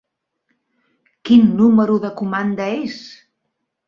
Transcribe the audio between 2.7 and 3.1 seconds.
és?